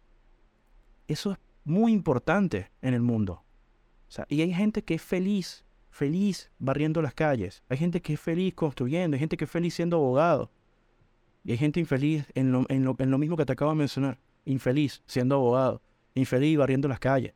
[1.07, 1.39] Eso es
[1.71, 3.45] muy importante en el mundo.
[4.29, 7.63] y hay gente que es feliz, feliz barriendo las calles.
[7.69, 10.51] Hay gente que es feliz construyendo, hay gente que es feliz siendo abogado.
[11.45, 14.19] Y hay gente infeliz en lo, en lo mismo que te acabo de mencionar.
[14.45, 15.81] Infeliz siendo abogado,
[16.15, 17.35] infeliz barriendo las calles.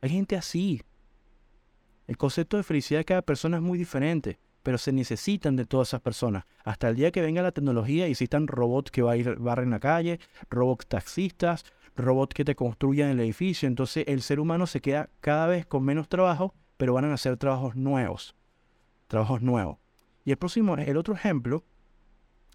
[0.00, 0.82] Hay gente así.
[2.06, 5.88] El concepto de felicidad de cada persona es muy diferente, pero se necesitan de todas
[5.88, 6.44] esas personas.
[6.64, 10.86] Hasta el día que venga la tecnología y existan robots que barren la calle, robots
[10.86, 11.64] taxistas,
[11.96, 13.66] robots que te construyan el edificio.
[13.66, 17.36] Entonces el ser humano se queda cada vez con menos trabajo, pero van a hacer
[17.36, 18.34] trabajos nuevos.
[19.08, 19.78] Trabajos nuevos.
[20.24, 21.64] Y el próximo, el otro ejemplo,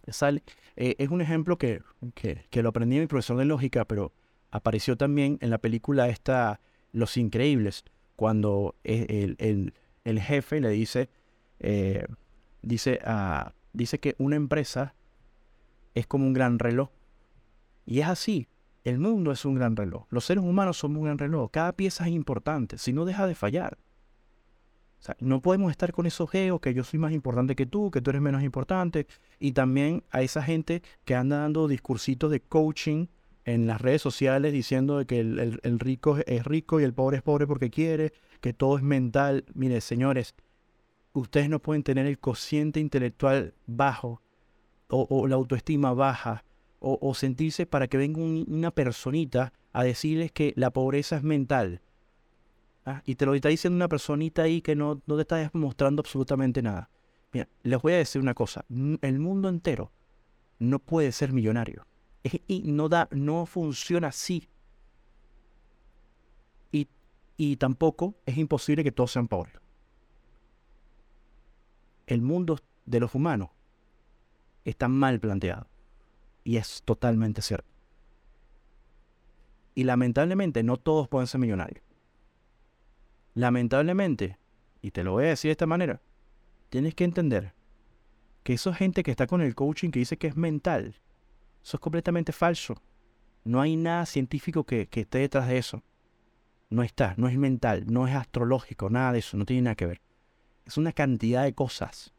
[0.08, 0.43] sale,
[0.75, 1.82] eh, es un ejemplo que,
[2.13, 4.13] que, lo aprendí mi profesor de lógica, pero
[4.52, 6.60] apareció también en la película esta
[6.91, 11.10] Los Increíbles cuando e, el, jefe le dice,
[11.60, 12.08] eh,
[12.62, 12.99] dice,
[13.73, 14.95] dice que una empresa
[15.93, 16.89] es como un gran reloj.
[17.86, 18.47] Y es así.
[18.83, 20.05] El mundo es un gran reloj.
[20.09, 21.51] Los seres humanos somos un gran reloj.
[21.51, 22.77] Cada pieza es importante.
[22.77, 23.77] Si no deja de fallar.
[25.19, 28.09] no podemos estar con esos geos que yo soy más importante que tú, que tú
[28.09, 29.07] eres menos importante.
[29.39, 33.07] Y también a esa gente que anda dando discursitos de coaching
[33.45, 37.47] en las redes sociales diciendo que el, rico es rico y el pobre es pobre
[37.47, 39.45] porque quiere, que todo es mental.
[39.53, 40.35] Mire, señores,
[41.13, 44.21] ustedes no pueden tener el cociente intelectual bajo
[44.87, 46.43] o, la autoestima baja
[46.79, 51.81] o, sentirse para que venga una personita a decirles que la pobreza es mental.
[52.85, 53.01] ¿ah?
[53.05, 56.61] Y te lo está diciendo una personita ahí que no, no te está demostrando absolutamente
[56.61, 56.89] nada.
[57.31, 58.65] Mira, les voy a decir una cosa.
[59.01, 59.91] El mundo entero
[60.57, 61.85] no puede ser millonario
[62.47, 64.49] y no, da, no funciona así.
[66.71, 66.87] Y,
[67.37, 69.55] y tampoco es imposible que todos sean pobres.
[72.07, 73.49] El mundo de los humanos
[74.65, 75.68] está mal planteado.
[76.43, 77.67] Y es totalmente cierto.
[79.75, 81.84] Y lamentablemente no todos pueden ser millonarios.
[83.34, 84.38] Lamentablemente,
[84.82, 86.02] y te lo voy a decir de esta manera,
[86.69, 87.54] tienes que entender
[88.43, 90.95] que esa gente que está con el coaching que dice que es mental,
[91.63, 92.82] eso es completamente falso.
[93.43, 95.84] No hay nada científico que, esté detrás de eso.
[96.69, 99.88] No está, no es mental, no es astrológico, nada de eso, no tiene nada que
[99.88, 100.02] ver.
[100.65, 102.13] Es una cantidad de cosas,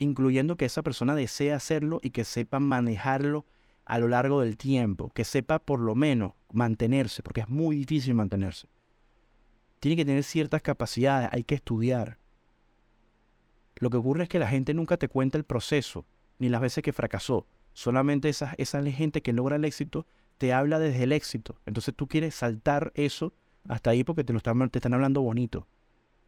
[0.00, 3.46] incluyendo que esa persona desea hacerlo y que sepa manejarlo
[3.84, 8.14] a lo largo del tiempo, que sepa por lo menos mantenerse, porque es muy difícil
[8.14, 8.66] mantenerse.
[9.78, 12.18] Tiene que tener ciertas capacidades, hay que estudiar.
[13.76, 16.06] Lo que ocurre es que la gente nunca te cuenta el proceso,
[16.38, 17.46] ni las veces que fracasó.
[17.72, 20.06] Solamente esa, esa gente que logra el éxito
[20.38, 21.60] te habla desde el éxito.
[21.66, 23.34] Entonces tú quieres saltar eso
[23.68, 25.66] hasta ahí porque te lo están, te están hablando bonito.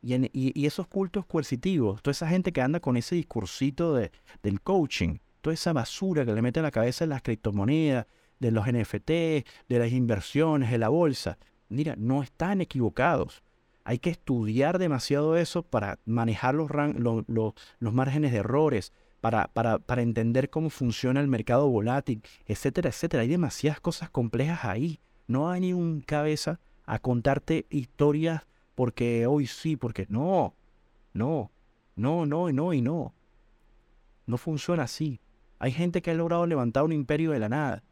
[0.03, 4.11] Y, esos cultos coercitivos, toda esa gente que anda con ese discursito de,
[4.43, 8.07] del coaching, toda esa basura que le mete a la cabeza de las criptomonedas,
[8.41, 11.39] de los NFT, de las inversiones, de la bolsa.
[11.69, 13.43] Mira, no están equivocados.
[13.85, 19.79] Hay que estudiar demasiado eso para manejar los, los, los márgenes de errores, para, para,
[19.79, 23.23] para entender cómo funciona el mercado volátil, etcétera, etcétera.
[23.23, 24.99] Hay demasiadas cosas complejas ahí.
[25.29, 28.43] No hay ni un cabeza a contarte historias
[28.75, 30.55] porque hoy sí, porque no,
[31.13, 31.51] no,
[31.97, 33.15] no, no, no y no.
[34.27, 35.21] No funciona así.
[35.59, 37.83] Hay gente que ha logrado levantar un imperio de la nada.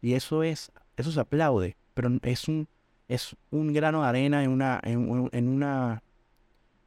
[0.00, 2.68] Y eso es, eso se aplaude, pero es un,
[3.08, 6.02] es un grano de arena en una, en una,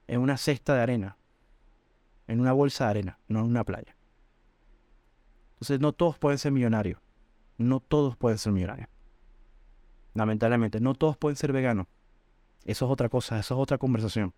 [0.08, 1.18] en una cesta de arena
[2.28, 3.96] en una bolsa de arena, no en una playa.
[5.54, 7.00] Entonces no todos pueden ser millonarios.
[7.58, 8.90] No todos pueden ser millonarios.
[10.14, 11.88] Lamentablemente, no todos pueden ser veganos.
[12.66, 14.34] Eso es otra cosa, eso es otra conversación.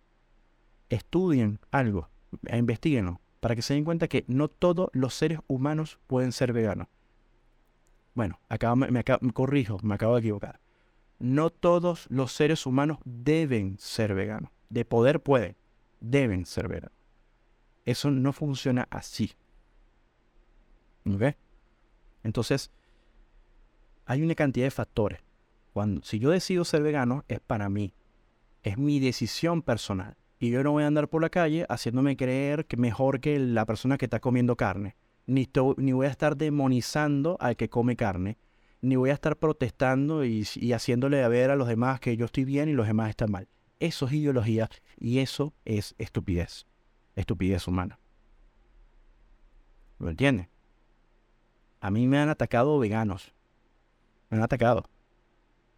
[0.88, 2.08] Estudien algo,
[2.46, 6.52] e investiguenlo, para que se den cuenta que no todos los seres humanos pueden ser
[6.52, 6.88] veganos.
[8.14, 8.40] Bueno,
[8.76, 10.60] me, me corrijo, me acabo de equivocar.
[11.18, 14.50] No todos los seres humanos deben ser veganos.
[14.68, 15.56] De poder pueden,
[16.00, 16.96] deben ser veganos.
[17.84, 19.32] Eso no funciona así.
[21.06, 21.36] ¿Ok?
[22.24, 22.70] Entonces,
[24.06, 25.20] hay una cantidad de factores.
[25.72, 27.92] Cuando, si yo decido ser vegano, es para mí.
[28.66, 30.16] Es mi decisión personal.
[30.40, 33.64] Y yo no voy a andar por la calle haciéndome creer que mejor que la
[33.64, 34.96] persona que está comiendo carne.
[35.24, 38.38] Ni, ni voy a estar demonizando al que come carne.
[38.80, 42.24] Ni voy a estar protestando y, y haciéndole a ver a los demás que yo
[42.24, 43.46] estoy bien y los demás están mal.
[43.78, 46.66] Eso es ideología y eso es estupidez
[47.14, 48.00] estupidez humana.
[50.00, 50.48] ¿Lo entiendes?
[51.80, 53.32] A mí me han atacado veganos.
[54.28, 54.90] Me han atacado.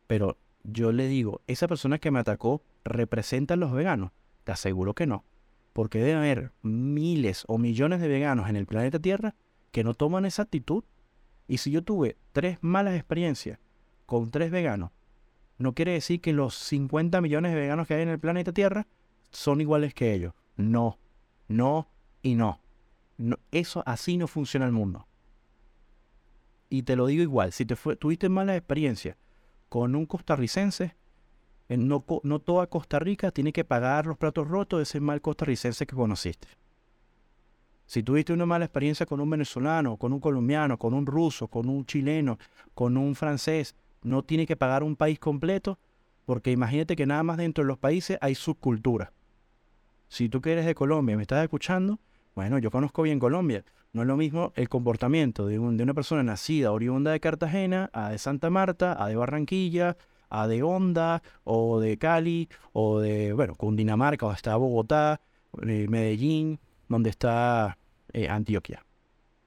[0.07, 4.13] Pero yo le digo, ¿esa persona que me atacó representa a los veganos?
[4.45, 5.25] Te aseguro que no.
[5.73, 9.35] Porque debe haber miles o millones de veganos en el planeta Tierra
[9.71, 10.85] que no toman esa actitud.
[11.47, 13.59] Y si yo tuve tres malas experiencias
[14.07, 14.91] con tres veganos,
[15.59, 18.87] no quiere decir que los 50 millones de veganos que hay en el planeta Tierra
[19.31, 20.35] son iguales que ellos.
[20.57, 20.99] No,
[21.49, 21.89] no
[22.23, 22.61] y no.
[23.17, 25.07] no eso así no funciona el mundo.
[26.71, 29.17] Y te lo digo igual, si te tuviste malas experiencias
[29.69, 30.97] con un costarricense,
[31.69, 35.87] no, no toda Costa Rica tiene que pagar los platos rotos de ese mal costarricense
[35.87, 36.49] que conociste.
[37.87, 41.69] Si tuviste una mala experiencia con un venezolano, con un colombiano, con un ruso, con
[41.69, 42.39] un chileno,
[42.75, 45.79] con un francés, no tiene que pagar un país completo,
[46.27, 49.13] porque imagínate que nada más dentro de los países hay subcultura.
[50.09, 51.99] Si tú que eres de Colombia me estás escuchando,
[52.35, 53.65] bueno, yo conozco bien Colombia.
[53.93, 57.91] No es lo mismo el comportamiento de, un, de una persona nacida oriunda de Cartagena,
[57.93, 59.97] a de Santa Marta, a de Barranquilla,
[60.31, 65.21] a de Honda, o de Cali, o de, bueno, Cundinamarca, o está Bogotá,
[65.67, 67.79] eh, Medellín, donde está
[68.13, 68.85] eh, Antioquia.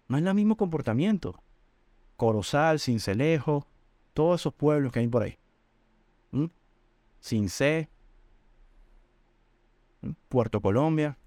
[0.08, 1.42] No es el mismo comportamiento.
[2.18, 3.68] Corozal, Cincelejo,
[4.14, 5.38] todos esos pueblos que hay por ahí.
[6.32, 6.46] ¿Mm?
[7.22, 7.90] Cincé,
[10.02, 10.12] ¿Mm?
[10.30, 11.18] Puerto Colombia.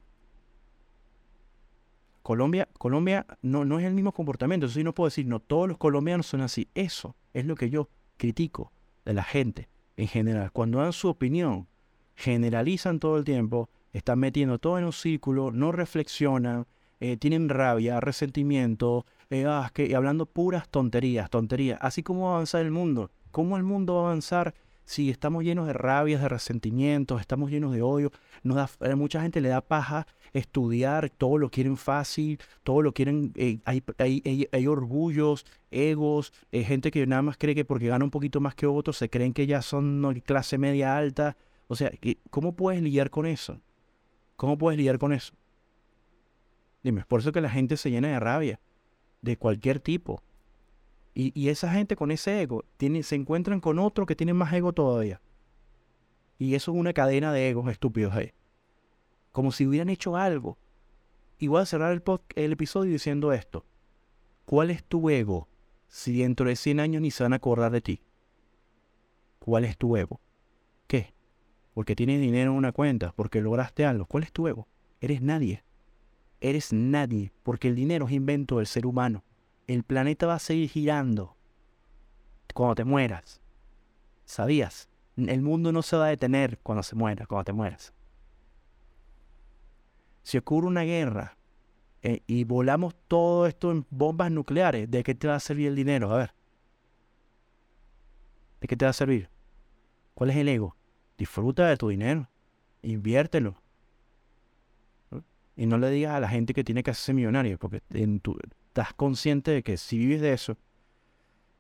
[2.22, 4.66] Colombia, Colombia no, no es el mismo comportamiento.
[4.66, 6.68] Eso sí no puedo decir, no, todos los colombianos son así.
[6.74, 8.72] Eso es lo que yo critico
[9.04, 10.52] de la gente en general.
[10.52, 11.68] Cuando dan su opinión,
[12.14, 16.66] generalizan todo el tiempo, están metiendo todo en un círculo, no reflexionan,
[17.00, 21.78] eh, tienen rabia, resentimiento, eh, ah, que, hablando puras tonterías, tonterías.
[21.82, 23.10] Así como va a avanzar el mundo.
[23.30, 27.72] ¿Cómo el mundo va a avanzar si estamos llenos de rabias, de resentimientos, estamos llenos
[27.74, 28.12] de odio?
[28.42, 32.92] Nos da, a mucha gente le da paja estudiar, todo lo quieren fácil, todo lo
[32.92, 38.04] quieren, eh, hay, hay, hay, orgullos, egos, gente que nada más cree que porque gana
[38.04, 41.36] un poquito más que otros se creen que ya son clase media alta.
[41.68, 41.90] O sea,
[42.30, 43.60] ¿cómo puedes lidiar con eso?
[44.36, 45.32] ¿Cómo puedes lidiar con eso?
[46.82, 48.60] Dime, por eso que la gente se llena de rabia,
[49.22, 50.22] de cualquier tipo.
[51.16, 54.72] Y, esa gente con ese ego tiene, se encuentran con otro que tiene más ego
[54.72, 55.20] todavía.
[56.38, 58.33] Y eso es una cadena de egos estúpidos ahí.
[59.31, 60.59] Como si hubieran hecho algo.
[61.38, 62.03] Y voy a cerrar el,
[62.35, 63.64] el episodio diciendo esto.
[64.44, 65.48] ¿Cuál es tu ego
[65.87, 68.03] si dentro de 100 años ni se van a acordar de ti?
[69.38, 70.20] ¿Cuál es tu ego?
[70.88, 71.14] ¿Qué?
[71.74, 74.07] Porque tienes dinero en una cuenta, porque lograste algo.
[74.07, 74.66] ¿Cuál es tu ego?
[75.00, 75.62] Eres nadie
[76.44, 79.24] eres nadie, porque el dinero es invento del ser humano.
[79.66, 81.37] El planeta va a seguir girando
[82.53, 83.40] cuando te mueras.
[84.24, 84.88] ¿Sabías?
[85.16, 87.92] El mundo no se va a detener cuando se muera, cuando te mueras.
[90.22, 91.37] Si ocurre una guerra
[92.03, 95.77] eh, y volamos todo esto en bombas nucleares, ¿de qué te va a servir el
[95.77, 96.12] dinero?
[96.12, 96.35] A ver.
[98.61, 99.29] ¿De qué te va a servir?
[100.14, 100.77] ¿Cuál es el ego?
[101.18, 102.29] Disfruta de tu dinero.
[102.83, 103.61] Inviértelo.
[105.57, 107.83] Y no le digas a la gente que tiene que hacerse millonario, porque
[108.74, 110.56] estás consciente de que si vives de eso,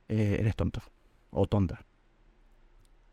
[0.08, 0.82] eh, eres tonto
[1.30, 1.86] o tonta.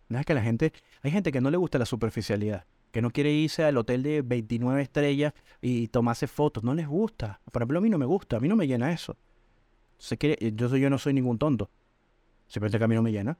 [0.09, 3.11] No es que la gente, hay gente que no le gusta la superficialidad, que no
[3.11, 7.41] quiere irse al hotel de 29 estrellas y tomarse fotos, no les gusta.
[7.51, 9.15] Por ejemplo, a mí no me gusta, a mí no me llena eso.
[10.17, 11.69] Quiere, yo, yo no soy ningún tonto,
[12.47, 13.37] simplemente que a mí no me llena.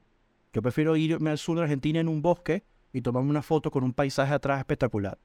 [0.52, 3.82] Yo prefiero irme al sur de Argentina en un bosque y tomarme una foto con
[3.82, 5.18] un paisaje atrás espectacular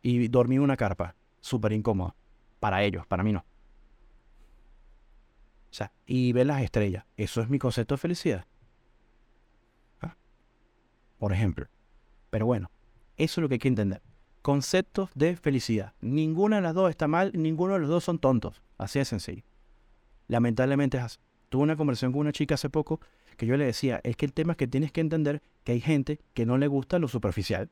[0.00, 2.16] y dormir en una carpa súper incómodo.
[2.60, 3.44] Para ellos, para mí no.
[5.70, 7.04] O sea, y ver las estrellas.
[7.16, 8.46] Eso es mi concepto de felicidad.
[10.00, 10.16] ¿Ah?
[11.18, 11.68] Por ejemplo.
[12.30, 12.70] Pero bueno,
[13.16, 14.02] eso es lo que hay que entender.
[14.42, 15.94] Conceptos de felicidad.
[16.00, 18.62] Ninguna de las dos está mal, ninguno de los dos son tontos.
[18.78, 19.42] Así de sencillo.
[20.28, 21.18] Lamentablemente es así.
[21.48, 23.00] Tuve una conversación con una chica hace poco
[23.36, 25.80] que yo le decía, es que el tema es que tienes que entender que hay
[25.80, 27.70] gente que no le gusta lo superficial.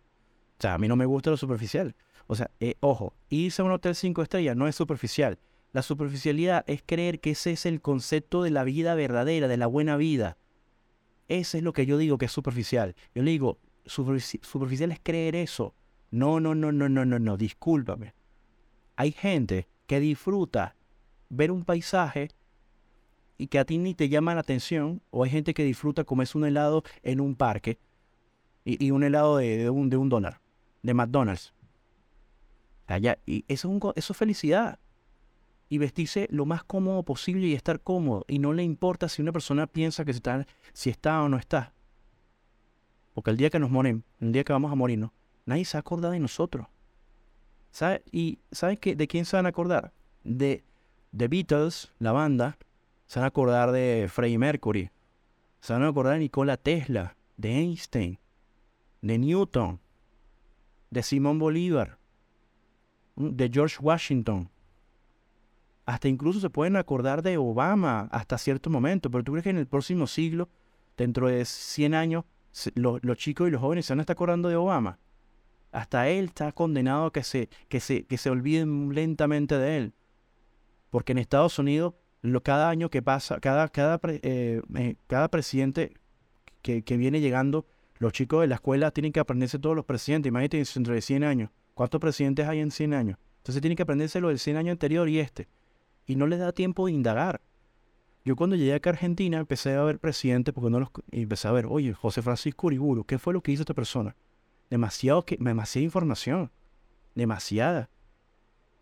[0.59, 1.95] O sea, a mí no me gusta lo superficial.
[2.27, 5.39] O sea, eh, ojo, irse a un hotel cinco estrellas no es superficial.
[5.79, 9.69] La superficialidad es creer que ese es el concepto de la vida verdadera, de la
[9.69, 10.37] buena vida.
[11.29, 12.97] Ese es lo que yo digo que es superficial.
[13.15, 15.77] Yo le digo, superficial es creer eso.
[16.11, 18.13] No, no, no, no, no, no, no, discúlpame.
[18.97, 20.75] Hay gente que disfruta
[21.29, 22.33] ver un paisaje
[23.37, 26.37] y que a ti ni te llama la atención, o hay gente que disfruta comerse
[26.37, 27.79] un helado en un parque
[28.65, 30.41] y, un helado de, un, de un dólar,
[30.83, 31.55] de McDonald's
[33.27, 34.79] y eso es, eso felicidad.
[35.69, 38.25] Y vestirse lo más cómodo posible y estar cómodo.
[38.29, 41.75] Y no le importa si una persona piensa que está, si está o no está.
[43.15, 45.11] Porque el día que nos morimos, el día que vamos a morirnos,
[45.45, 46.67] nadie se acuerda de nosotros.
[48.11, 48.97] ¿Y saben qué?
[48.97, 49.93] de quién se van a acordar?
[50.25, 50.65] De
[51.17, 52.59] The Beatles, la banda.
[53.07, 54.91] Se van a acordar de Freddie Mercury.
[55.61, 58.19] Se van a acordar de Nikola Tesla, de Einstein,
[59.03, 59.81] de Newton,
[60.91, 61.99] de Simón Bolívar,
[63.17, 64.51] de George Washington.
[65.89, 69.57] Hasta incluso se pueden acordar de Obama hasta cierto momento, pero tú crees que en
[69.57, 70.51] el próximo siglo,
[70.99, 72.25] dentro de 100 años,
[72.75, 74.99] los chicos y los jóvenes se van a estar acordando de Obama.
[75.73, 79.95] Hasta él está condenado a que se, que se, que se olviden lentamente de él.
[80.91, 85.95] Porque en Estados Unidos, lo, cada año que pasa, cada, cada, eh, eh, cada presidente
[86.61, 87.65] que, que, viene llegando,
[87.97, 90.29] los chicos de la escuela tienen que aprenderse todos los presidentes.
[90.29, 91.51] Imagínate dentro de 100 años.
[91.73, 93.19] ¿Cuántos presidentes hay en 100 años?
[93.39, 95.49] Entonces tienen que aprenderse lo del 100 años anterior y este.
[96.09, 97.41] Y no les da tiempo de indagar.
[98.25, 101.47] Yo cuando llegué acá a Argentina empecé a ver presidentes porque no los y empecé
[101.47, 104.17] a ver, oye, José Francisco Uriburu, ¿qué fue lo que hizo esta persona?
[104.71, 106.51] Demasiado que, demasiada información.
[107.15, 107.89] Demasiada.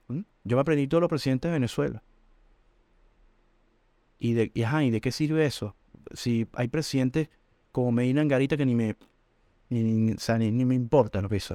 [0.08, 0.20] ¿Mm?
[0.44, 2.02] Yo me aprendí todos los presidentes de Venezuela.
[4.18, 5.76] ¿Y de, ¿y de qué sirve eso?
[6.12, 7.28] Si hay presidentes
[7.72, 8.96] como Medina Angarita que ni me,
[9.68, 11.54] ni, ni, me importa lo que hizo.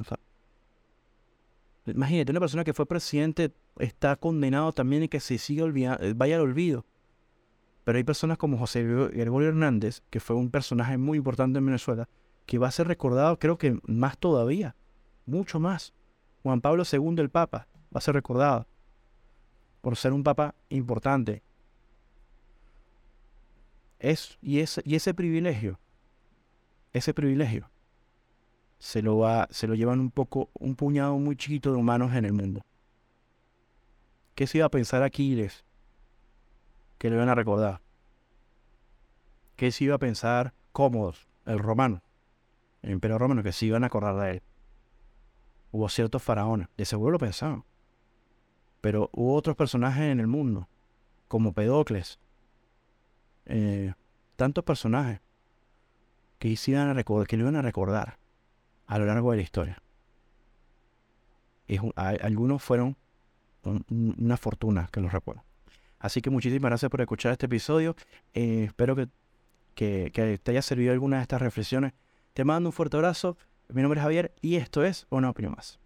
[1.86, 6.14] Imagínate, una persona que fue presidente está condenado también y que se siga olvidando, eh,
[6.16, 6.86] vaya al olvido.
[7.84, 12.08] Pero hay personas como José Gregorio Hernández, que fue un personaje muy importante en Venezuela,
[12.46, 14.76] que va a ser recordado, creo que más todavía,
[15.26, 15.94] mucho más.
[16.44, 18.68] Juan Pablo II, el Papa, va a ser recordado
[19.82, 21.42] por ser un Papa importante.
[23.98, 25.80] Es, y, ese, y ese privilegio,
[26.94, 27.71] ese privilegio,
[28.82, 32.26] se lo, va, se lo llevan un poco, un puñado muy chiquito de humanos en
[32.26, 32.66] el mundo.
[34.34, 35.64] ¿Qué se iba a pensar Aquiles?
[36.98, 37.80] Que le iban a recordar.
[39.56, 42.02] ¿Qué se iba a pensar Cómodos, el romano?
[42.82, 44.42] el imperio romano, que se iban a acordar de él.
[45.72, 47.64] Hubo ciertos faraones, de seguro lo pensaban.
[48.82, 50.68] Pero hubo otros personajes en el mundo,
[51.28, 52.18] como Pedocles,
[53.46, 53.94] eh,
[54.38, 55.22] tantos personajes
[56.40, 58.21] que, iban a recordar, que lo iban a recordar
[58.92, 59.82] a lo largo de la historia.
[61.66, 62.98] Y algunos fueron
[63.64, 65.46] una fortuna que los recuerdo.
[65.98, 67.96] Así que muchísimas gracias por escuchar este episodio.
[68.34, 69.08] Eh, espero que,
[69.76, 71.94] que, que, te haya servido alguna de estas reflexiones
[72.34, 73.38] te mando un fuerte abrazo.
[73.70, 75.81] Mi nombre es Javier y esto es Una Opinión Más.